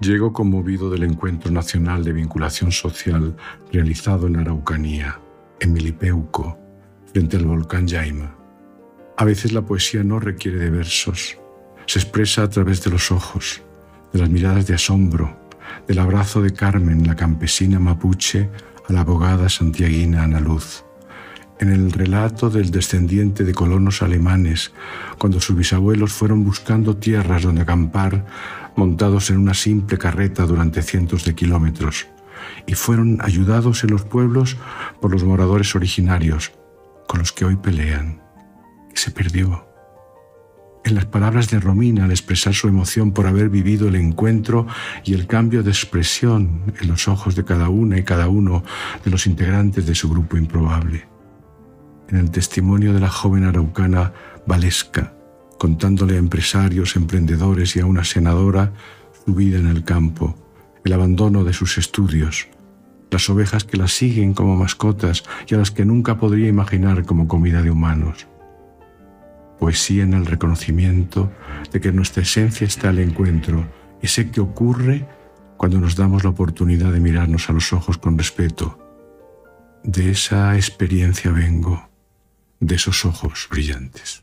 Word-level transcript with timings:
Llego 0.00 0.32
conmovido 0.32 0.90
del 0.90 1.04
encuentro 1.04 1.50
nacional 1.50 2.04
de 2.04 2.12
vinculación 2.12 2.72
social 2.72 3.36
realizado 3.72 4.26
en 4.26 4.36
Araucanía, 4.36 5.20
en 5.60 5.72
Milipeuco, 5.72 6.58
frente 7.12 7.36
al 7.36 7.46
volcán 7.46 7.86
Yaima. 7.86 8.34
A 9.16 9.24
veces 9.24 9.52
la 9.52 9.62
poesía 9.62 10.02
no 10.02 10.18
requiere 10.18 10.58
de 10.58 10.70
versos, 10.70 11.38
se 11.86 11.98
expresa 11.98 12.42
a 12.42 12.50
través 12.50 12.82
de 12.82 12.90
los 12.90 13.12
ojos, 13.12 13.62
de 14.12 14.18
las 14.18 14.28
miradas 14.28 14.66
de 14.66 14.74
asombro, 14.74 15.36
del 15.86 15.98
abrazo 15.98 16.42
de 16.42 16.52
Carmen, 16.52 17.06
la 17.06 17.14
campesina 17.14 17.78
mapuche, 17.78 18.50
a 18.88 18.92
la 18.92 19.00
abogada 19.00 19.48
santiaguina 19.48 20.24
Ana 20.24 20.40
Luz 20.40 20.84
en 21.60 21.72
el 21.72 21.92
relato 21.92 22.50
del 22.50 22.70
descendiente 22.70 23.44
de 23.44 23.54
colonos 23.54 24.02
alemanes, 24.02 24.72
cuando 25.18 25.40
sus 25.40 25.56
bisabuelos 25.56 26.12
fueron 26.12 26.44
buscando 26.44 26.96
tierras 26.96 27.42
donde 27.42 27.62
acampar, 27.62 28.26
montados 28.76 29.30
en 29.30 29.38
una 29.38 29.54
simple 29.54 29.98
carreta 29.98 30.46
durante 30.46 30.82
cientos 30.82 31.24
de 31.24 31.34
kilómetros, 31.34 32.06
y 32.66 32.74
fueron 32.74 33.18
ayudados 33.22 33.84
en 33.84 33.90
los 33.90 34.02
pueblos 34.02 34.56
por 35.00 35.12
los 35.12 35.24
moradores 35.24 35.74
originarios, 35.74 36.52
con 37.06 37.20
los 37.20 37.32
que 37.32 37.44
hoy 37.44 37.56
pelean, 37.56 38.20
y 38.92 38.98
se 38.98 39.10
perdió. 39.10 39.68
En 40.84 40.96
las 40.96 41.06
palabras 41.06 41.48
de 41.48 41.60
Romina 41.60 42.04
al 42.04 42.10
expresar 42.10 42.52
su 42.52 42.68
emoción 42.68 43.12
por 43.12 43.26
haber 43.26 43.48
vivido 43.48 43.88
el 43.88 43.94
encuentro 43.94 44.66
y 45.02 45.14
el 45.14 45.26
cambio 45.26 45.62
de 45.62 45.70
expresión 45.70 46.74
en 46.78 46.88
los 46.88 47.08
ojos 47.08 47.34
de 47.36 47.44
cada 47.44 47.70
una 47.70 47.96
y 47.96 48.02
cada 48.02 48.28
uno 48.28 48.62
de 49.02 49.10
los 49.10 49.26
integrantes 49.26 49.86
de 49.86 49.94
su 49.94 50.10
grupo 50.10 50.36
improbable 50.36 51.13
en 52.08 52.16
el 52.16 52.30
testimonio 52.30 52.92
de 52.92 53.00
la 53.00 53.08
joven 53.08 53.44
araucana 53.44 54.12
Valesca, 54.46 55.14
contándole 55.58 56.16
a 56.16 56.18
empresarios, 56.18 56.96
emprendedores 56.96 57.76
y 57.76 57.80
a 57.80 57.86
una 57.86 58.04
senadora 58.04 58.72
su 59.24 59.34
vida 59.34 59.58
en 59.58 59.68
el 59.68 59.84
campo, 59.84 60.36
el 60.84 60.92
abandono 60.92 61.44
de 61.44 61.52
sus 61.52 61.78
estudios, 61.78 62.48
las 63.10 63.30
ovejas 63.30 63.64
que 63.64 63.78
la 63.78 63.88
siguen 63.88 64.34
como 64.34 64.56
mascotas 64.56 65.24
y 65.48 65.54
a 65.54 65.58
las 65.58 65.70
que 65.70 65.84
nunca 65.84 66.18
podría 66.18 66.48
imaginar 66.48 67.04
como 67.04 67.28
comida 67.28 67.62
de 67.62 67.70
humanos. 67.70 68.26
Poesía 69.58 70.02
en 70.02 70.12
el 70.14 70.26
reconocimiento 70.26 71.32
de 71.72 71.80
que 71.80 71.92
nuestra 71.92 72.22
esencia 72.22 72.66
está 72.66 72.90
al 72.90 72.98
encuentro 72.98 73.64
y 74.02 74.08
sé 74.08 74.30
que 74.30 74.40
ocurre 74.40 75.06
cuando 75.56 75.80
nos 75.80 75.96
damos 75.96 76.24
la 76.24 76.30
oportunidad 76.30 76.92
de 76.92 77.00
mirarnos 77.00 77.48
a 77.48 77.52
los 77.52 77.72
ojos 77.72 77.96
con 77.96 78.18
respeto. 78.18 78.78
De 79.84 80.10
esa 80.10 80.56
experiencia 80.56 81.30
vengo 81.30 81.93
de 82.66 82.76
esos 82.76 83.04
ojos 83.04 83.46
brillantes. 83.50 84.22